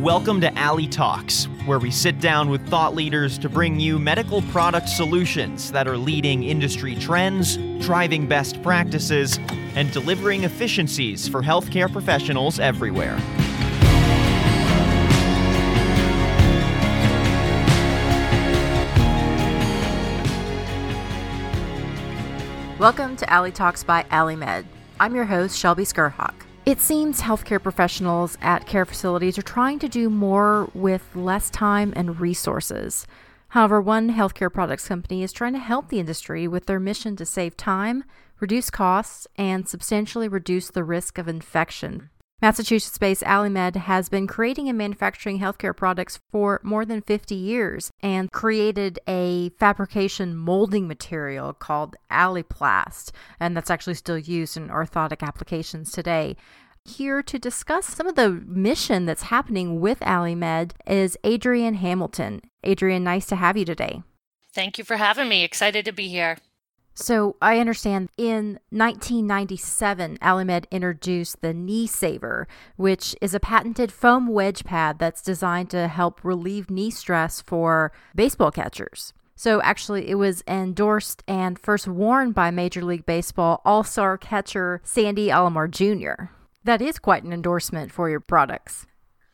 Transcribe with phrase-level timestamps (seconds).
[0.00, 4.40] Welcome to Ali Talks, where we sit down with thought leaders to bring you medical
[4.40, 9.38] product solutions that are leading industry trends, driving best practices,
[9.74, 13.14] and delivering efficiencies for healthcare professionals everywhere.
[22.78, 24.64] Welcome to Ali Talks by AliMed.
[24.98, 26.49] I'm your host, Shelby Skrhak.
[26.70, 31.92] It seems healthcare professionals at care facilities are trying to do more with less time
[31.96, 33.08] and resources.
[33.48, 37.26] However, one healthcare products company is trying to help the industry with their mission to
[37.26, 38.04] save time,
[38.38, 42.08] reduce costs, and substantially reduce the risk of infection.
[42.42, 47.90] Massachusetts based AliMed has been creating and manufacturing healthcare products for more than 50 years
[48.02, 55.22] and created a fabrication molding material called AliPlast, and that's actually still used in orthotic
[55.22, 56.34] applications today.
[56.86, 62.40] Here to discuss some of the mission that's happening with AliMed is Adrienne Hamilton.
[62.66, 64.02] Adrienne, nice to have you today.
[64.54, 65.44] Thank you for having me.
[65.44, 66.38] Excited to be here.
[66.94, 72.46] So I understand in 1997, AliMed introduced the Knee Saver,
[72.76, 77.92] which is a patented foam wedge pad that's designed to help relieve knee stress for
[78.14, 79.14] baseball catchers.
[79.34, 84.82] So actually, it was endorsed and first worn by Major League Baseball All Star catcher
[84.84, 86.24] Sandy Alomar Jr.
[86.64, 88.86] That is quite an endorsement for your products.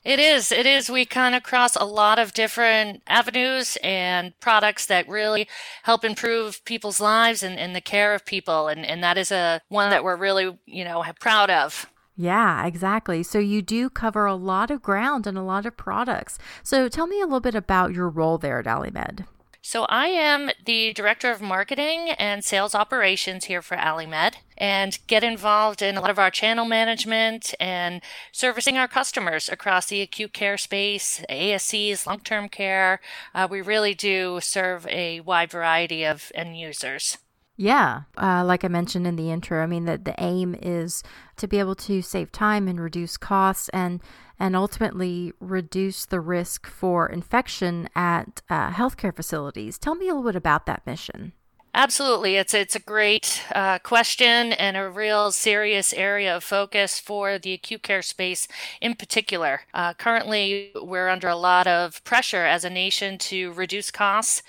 [0.06, 0.52] It is.
[0.52, 0.88] It is.
[0.88, 5.48] We kind of cross a lot of different avenues and products that really
[5.82, 8.68] help improve people's lives and, and the care of people.
[8.68, 11.90] And, and that is a one that we're really, you know, proud of.
[12.14, 13.24] Yeah, exactly.
[13.24, 16.38] So you do cover a lot of ground and a lot of products.
[16.62, 19.26] So tell me a little bit about your role there at AliMed.
[19.68, 25.24] So, I am the Director of Marketing and Sales Operations here for AliMed and get
[25.24, 28.00] involved in a lot of our channel management and
[28.30, 33.00] servicing our customers across the acute care space, ASCs, long term care.
[33.34, 37.18] Uh, we really do serve a wide variety of end users.
[37.56, 41.02] Yeah, uh, like I mentioned in the intro, I mean that the aim is
[41.38, 44.00] to be able to save time and reduce costs and
[44.38, 49.78] and ultimately reduce the risk for infection at uh, healthcare facilities.
[49.78, 51.32] Tell me a little bit about that mission.
[51.78, 57.38] Absolutely, it's it's a great uh, question and a real serious area of focus for
[57.38, 58.48] the acute care space
[58.80, 59.60] in particular.
[59.74, 64.42] Uh, currently, we're under a lot of pressure as a nation to reduce costs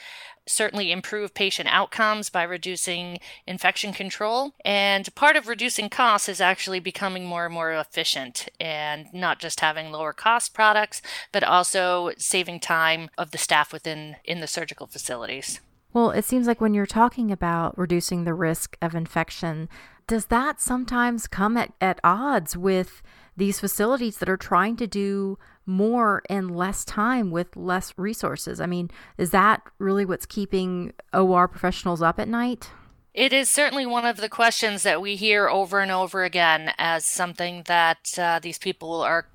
[0.48, 4.54] certainly improve patient outcomes by reducing infection control.
[4.66, 9.60] And part of reducing costs is actually becoming more and more efficient and not just
[9.60, 14.88] having lower cost products, but also saving time of the staff within in the surgical
[14.88, 15.60] facilities.
[15.94, 19.70] Well, it seems like when you're talking about reducing the risk of infection,
[20.06, 23.02] does that sometimes come at, at odds with
[23.36, 28.62] these facilities that are trying to do more in less time with less resources.
[28.62, 32.72] I mean, is that really what's keeping OR professionals up at night?
[33.14, 37.04] It is certainly one of the questions that we hear over and over again as
[37.04, 39.28] something that uh, these people are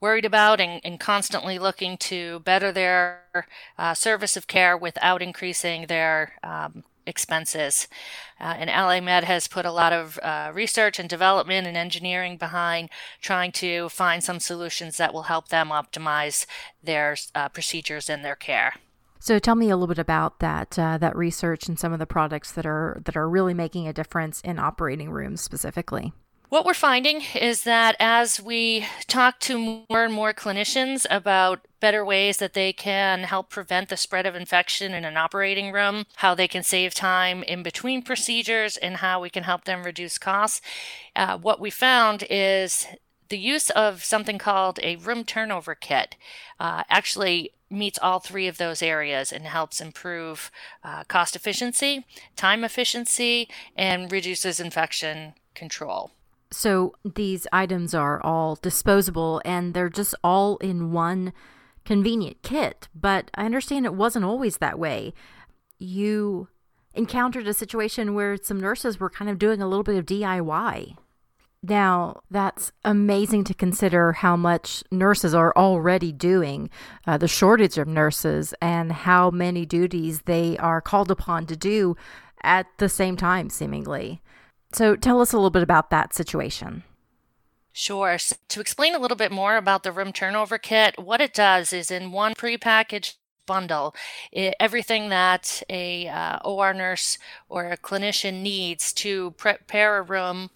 [0.00, 3.46] worried about and, and, constantly looking to better their
[3.78, 7.88] uh, service of care without increasing their um, expenses.
[8.40, 12.88] Uh, and AliMed has put a lot of uh, research and development and engineering behind
[13.20, 16.46] trying to find some solutions that will help them optimize
[16.82, 18.74] their uh, procedures and their care.
[19.22, 22.06] So tell me a little bit about that uh, that research and some of the
[22.06, 26.14] products that are that are really making a difference in operating rooms specifically.
[26.48, 32.04] What we're finding is that as we talk to more and more clinicians about better
[32.04, 36.34] ways that they can help prevent the spread of infection in an operating room, how
[36.34, 40.60] they can save time in between procedures, and how we can help them reduce costs,
[41.16, 42.86] uh, what we found is
[43.30, 46.16] the use of something called a room turnover kit
[46.58, 50.50] uh, actually meets all three of those areas and helps improve
[50.82, 52.04] uh, cost efficiency,
[52.36, 56.10] time efficiency, and reduces infection control.
[56.50, 61.32] So these items are all disposable and they're just all in one
[61.90, 62.86] convenient kit.
[62.94, 65.12] But I understand it wasn't always that way.
[65.80, 66.46] You
[66.94, 70.96] encountered a situation where some nurses were kind of doing a little bit of DIY.
[71.64, 76.70] Now, that's amazing to consider how much nurses are already doing,
[77.08, 81.96] uh, the shortage of nurses, and how many duties they are called upon to do
[82.44, 84.22] at the same time, seemingly.
[84.72, 86.84] So tell us a little bit about that situation.
[87.72, 88.18] Sure.
[88.18, 91.72] So to explain a little bit more about the room turnover kit, what it does
[91.72, 93.14] is in one prepackaged
[93.46, 93.94] bundle,
[94.32, 97.16] it, everything that a uh, OR nurse
[97.48, 100.50] or a clinician needs to prepare a room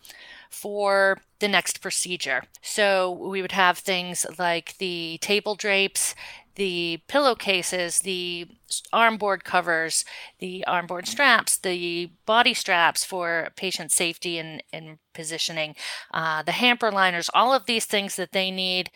[0.51, 2.45] for the next procedure.
[2.63, 6.15] So we would have things like the table drapes,
[6.57, 8.47] the pillowcases, the
[8.93, 10.05] armboard covers,
[10.39, 15.75] the armboard straps, the body straps for patient safety and, and positioning,
[16.13, 18.91] uh, the hamper liners, all of these things that they need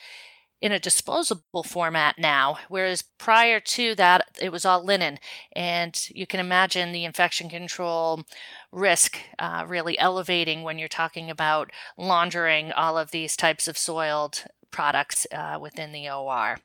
[0.61, 5.19] in a disposable format now, whereas prior to that, it was all linen.
[5.55, 8.25] And you can imagine the infection control
[8.73, 14.45] risk uh, really elevating when you're talking about laundering all of these types of soiled
[14.71, 16.59] products uh, within the OR.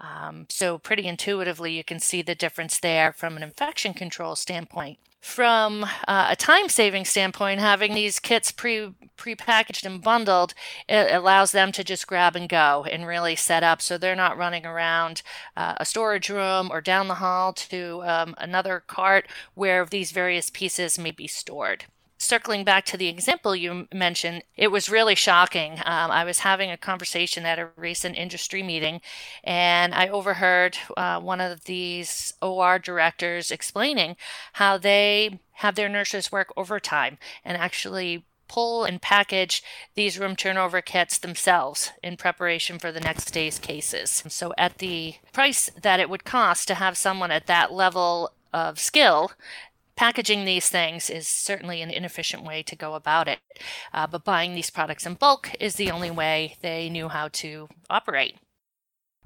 [0.00, 4.98] Um, so, pretty intuitively, you can see the difference there from an infection control standpoint.
[5.20, 10.54] From uh, a time saving standpoint, having these kits pre pre-packaged and bundled
[10.88, 14.36] it allows them to just grab and go and really set up so they're not
[14.36, 15.22] running around
[15.56, 20.50] uh, a storage room or down the hall to um, another cart where these various
[20.50, 21.86] pieces may be stored
[22.18, 25.72] circling back to the example you mentioned, it was really shocking.
[25.84, 29.00] Um, I was having a conversation at a recent industry meeting,
[29.44, 34.16] and I overheard uh, one of these OR directors explaining
[34.54, 39.62] how they have their nurses work overtime and actually pull and package
[39.94, 44.22] these room turnover kits themselves in preparation for the next day's cases.
[44.28, 48.78] So, at the price that it would cost to have someone at that level of
[48.78, 49.32] skill
[49.96, 53.38] packaging these things is certainly an inefficient way to go about it.
[53.92, 57.68] Uh, but buying these products in bulk is the only way they knew how to
[57.88, 58.36] operate.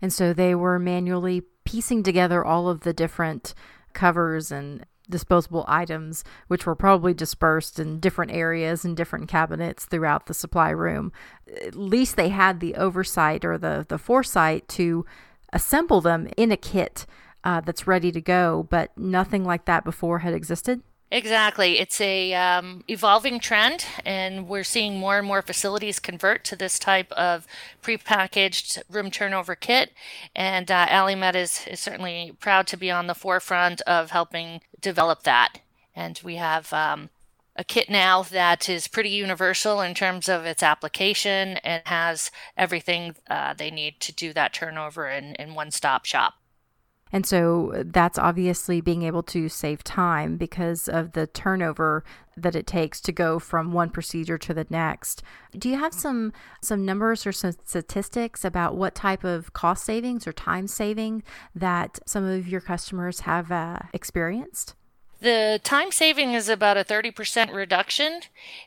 [0.01, 3.55] And so they were manually piecing together all of the different
[3.93, 10.27] covers and disposable items, which were probably dispersed in different areas and different cabinets throughout
[10.27, 11.13] the supply room.
[11.67, 15.05] At least they had the oversight or the, the foresight to
[15.53, 17.07] assemble them in a kit
[17.45, 20.83] uh, that's ready to go, but nothing like that before had existed?
[21.13, 21.81] Exactly.
[21.81, 26.79] It's a um, evolving trend, and we're seeing more and more facilities convert to this
[26.79, 27.49] type of
[27.83, 29.91] prepackaged room turnover kit.
[30.37, 35.25] And uh, AliMed is, is certainly proud to be on the forefront of helping develop
[35.25, 35.59] that.
[35.97, 37.11] And we have um,
[37.57, 43.17] a kit now that is pretty universal in terms of its application and has everything
[43.29, 46.35] uh, they need to do that turnover in, in one stop shop.
[47.13, 52.05] And so that's obviously being able to save time because of the turnover
[52.37, 55.23] that it takes to go from one procedure to the next.
[55.59, 60.27] Do you have some some numbers or some statistics about what type of cost savings
[60.27, 61.23] or time saving
[61.55, 64.75] that some of your customers have uh, experienced?
[65.21, 68.23] The time saving is about a 30% reduction,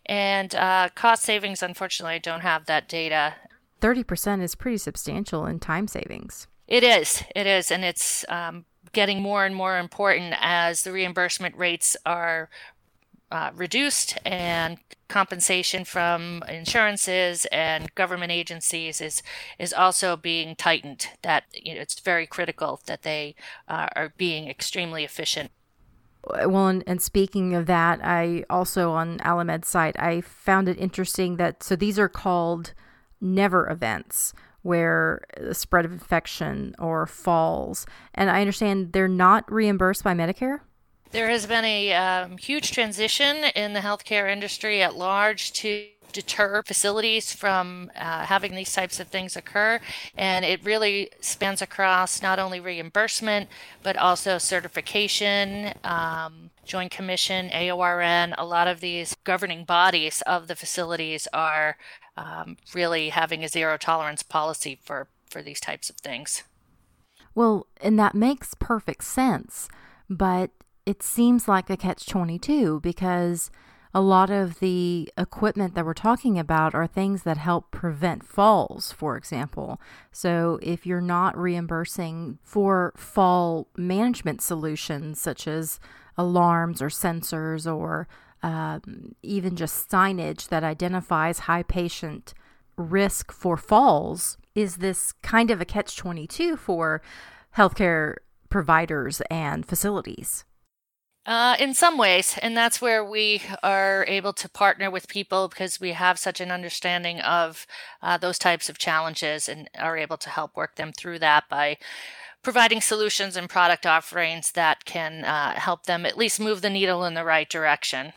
[0.06, 3.34] and uh, cost savings, unfortunately, I don't have that data.
[3.82, 6.48] 30% is pretty substantial in time savings.
[6.74, 7.24] It is.
[7.36, 7.70] It is.
[7.70, 12.50] And it's um, getting more and more important as the reimbursement rates are
[13.32, 19.22] uh, reduced and compensation from insurances and government agencies is
[19.60, 21.10] is also being tightened.
[21.22, 23.36] That you know, it's very critical that they
[23.68, 25.52] uh, are being extremely efficient.
[26.26, 31.38] Well, and, and, speaking of that, I also on AliMed's site I found it interesting
[31.38, 32.74] that so these are called
[33.22, 34.34] never events,
[34.64, 37.86] where the spread of infection or falls.
[38.16, 40.62] And I understand they're not reimbursed by Medicare?
[41.12, 46.64] There has been a um, huge transition in the healthcare industry at large to deter
[46.64, 49.80] facilities from uh, having these types of things occur.
[50.16, 53.50] And it really spans across not only reimbursement,
[53.82, 58.34] but also certification, um, Joint Commission, AORN.
[58.38, 61.78] A lot of these governing bodies of the facilities are
[62.18, 66.44] um, really having a zero tolerance policy for, for these types of things.
[67.36, 69.68] Well, and that makes perfect sense,
[70.10, 70.52] but
[70.86, 73.50] it seems like a catch 22 because
[73.94, 78.92] a lot of the equipment that we're talking about are things that help prevent falls,
[78.92, 79.80] for example.
[80.12, 85.80] So, if you're not reimbursing for fall management solutions such as
[86.18, 88.08] alarms or sensors or
[88.44, 92.34] um, even just signage that identifies high patient
[92.78, 97.02] risk for falls, is this kind of a catch 22 for
[97.58, 98.16] healthcare
[98.50, 100.46] providers and facilities?
[101.26, 105.80] Uh, in some ways, and that's where we are able to partner with people because
[105.80, 107.66] we have such an understanding of
[108.02, 111.78] uh, those types of challenges and are able to help work them through that by
[112.44, 117.06] providing solutions and product offerings that can uh, help them at least move the needle
[117.06, 118.12] in the right direction.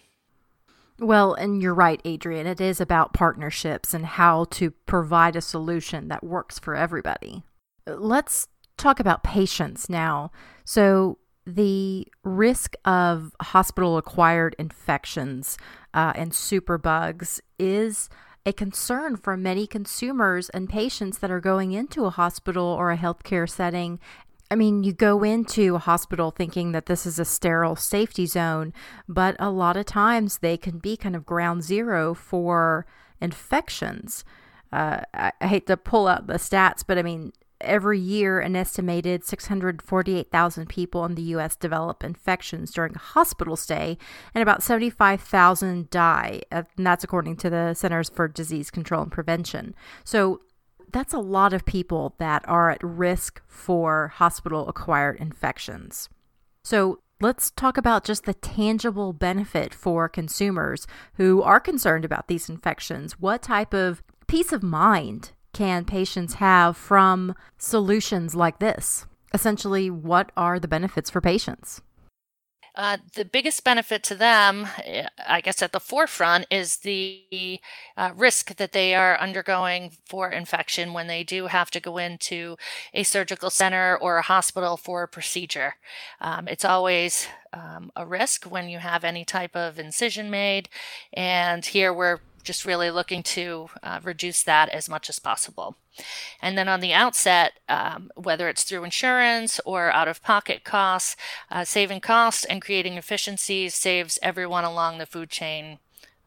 [0.99, 2.47] Well, and you're right, Adrienne.
[2.47, 7.43] It is about partnerships and how to provide a solution that works for everybody.
[7.87, 10.31] Let's talk about patients now.
[10.65, 15.57] So, the risk of hospital acquired infections
[15.95, 18.09] uh, and superbugs is
[18.45, 22.97] a concern for many consumers and patients that are going into a hospital or a
[22.97, 23.99] healthcare setting.
[24.50, 28.73] I mean, you go into a hospital thinking that this is a sterile safety zone,
[29.09, 32.87] but a lot of times they can be kind of ground zero for
[33.21, 34.25] infections.
[34.73, 38.57] Uh, I, I hate to pull out the stats, but I mean, every year, an
[38.57, 41.57] estimated 648,000 people in the U.S.
[41.57, 43.99] develop infections during a hospital stay,
[44.35, 46.43] and about 75,000 die.
[46.53, 49.75] Uh, and that's according to the Centers for Disease Control and Prevention.
[50.05, 50.41] So
[50.97, 56.09] that's a lot of people that are at risk for hospital acquired infections.
[56.65, 62.49] So let's talk about just the tangible benefit for consumers who are concerned about these
[62.49, 63.21] infections.
[63.21, 69.07] What type of peace of mind can patients have from solutions like this?
[69.35, 71.83] Essentially, what are the benefits for patients?
[72.76, 77.59] Uh, the biggest benefit to them, eh, I guess, at the forefront is the
[77.97, 82.56] uh, risk that they are undergoing for infection when they do have to go into
[82.92, 85.76] a surgical center or a hospital for a procedure.
[86.21, 90.68] Um, it's always um, a risk when you have any type of incision made,
[91.14, 95.76] and here we're just really looking to uh, reduce that as much as possible.
[96.41, 101.17] And then on the outset, um, whether it's through insurance or out of pocket costs,
[101.50, 105.79] uh, saving costs and creating efficiencies saves everyone along the food chain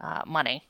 [0.02, 0.68] uh, money.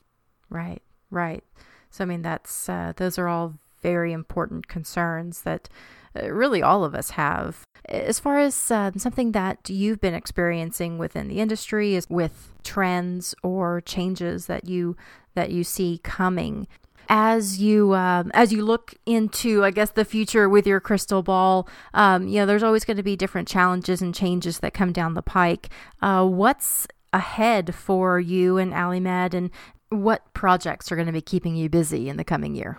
[0.49, 1.43] Right, right.
[1.89, 5.69] So, I mean, that's uh, those are all very important concerns that
[6.15, 7.63] uh, really all of us have.
[7.85, 13.33] As far as uh, something that you've been experiencing within the industry is with trends
[13.41, 14.95] or changes that you
[15.39, 16.67] that you see coming
[17.09, 21.67] as you um, as you look into I guess the future with your crystal ball,
[21.93, 25.15] um, you know there's always going to be different challenges and changes that come down
[25.15, 25.69] the pike.
[26.01, 29.49] Uh, what's ahead for you and AliMed, and
[29.89, 32.77] what projects are going to be keeping you busy in the coming year?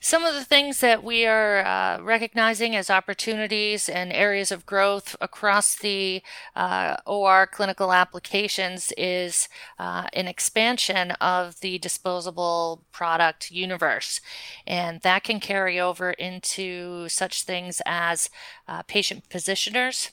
[0.00, 5.16] Some of the things that we are uh, recognizing as opportunities and areas of growth
[5.20, 6.22] across the
[6.54, 14.20] uh, OR clinical applications is uh, an expansion of the disposable product universe.
[14.68, 18.30] And that can carry over into such things as
[18.68, 20.10] uh, patient positioners.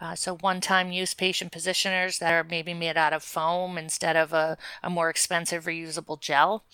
[0.00, 4.32] Uh, so one-time use patient positioners that are maybe made out of foam instead of
[4.32, 6.64] a, a more expensive reusable gel.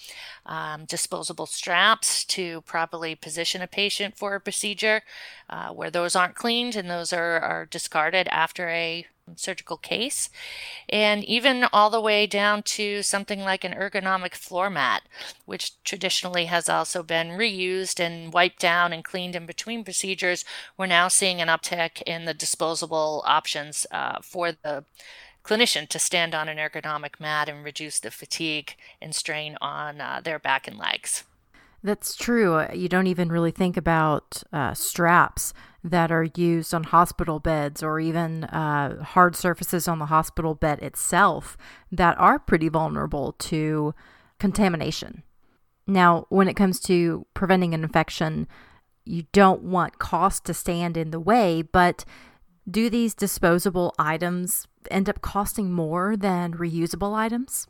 [0.46, 5.02] Um, disposable straps to properly position a patient for a procedure
[5.48, 10.30] uh, where those aren't cleaned and those are, are discarded after a surgical case,
[10.88, 15.02] and even all the way down to something like an ergonomic floor mat,
[15.44, 20.44] which traditionally has also been reused and wiped down and cleaned in between procedures.
[20.76, 24.84] We're now seeing an uptick in the disposable options uh, for the
[25.44, 30.20] clinician to stand on an ergonomic mat and reduce the fatigue and strain on uh,
[30.24, 31.24] their back and legs.
[31.82, 32.66] That's true.
[32.72, 35.52] You don't even really think about uh, straps
[35.84, 40.80] that are used on hospital beds or even uh, hard surfaces on the hospital bed
[40.80, 41.58] itself
[41.92, 43.94] that are pretty vulnerable to
[44.38, 45.22] contamination.
[45.86, 48.48] Now, when it comes to preventing an infection,
[49.04, 52.06] you don't want cost to stand in the way, but
[52.68, 57.66] do these disposable items end up costing more than reusable items?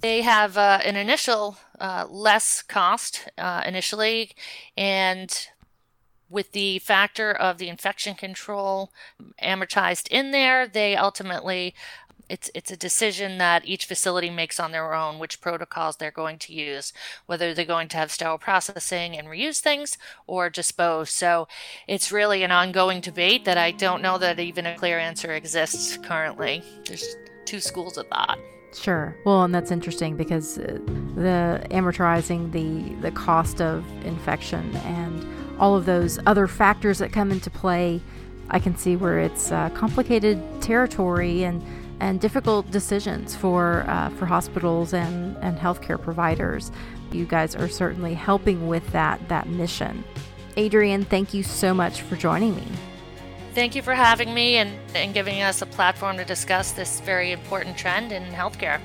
[0.00, 4.30] They have uh, an initial uh, less cost uh, initially,
[4.76, 5.48] and
[6.28, 8.90] with the factor of the infection control
[9.42, 11.74] amortized in there, they ultimately
[12.28, 16.38] it's it's a decision that each facility makes on their own which protocols they're going
[16.38, 16.92] to use
[17.26, 21.46] whether they're going to have sterile processing and reuse things or dispose so
[21.86, 25.96] it's really an ongoing debate that i don't know that even a clear answer exists
[25.98, 26.62] currently.
[26.86, 28.38] There's two schools of thought.
[28.74, 29.16] Sure.
[29.24, 30.78] Well, and that's interesting because uh,
[31.14, 35.24] the amortizing the the cost of infection and
[35.58, 38.00] all of those other factors that come into play,
[38.50, 41.62] I can see where it's uh, complicated territory and
[41.98, 46.70] and difficult decisions for uh, for hospitals and and healthcare providers.
[47.12, 50.04] You guys are certainly helping with that that mission.
[50.58, 52.66] Adrienne, thank you so much for joining me.
[53.54, 57.32] Thank you for having me and, and giving us a platform to discuss this very
[57.32, 58.80] important trend in healthcare.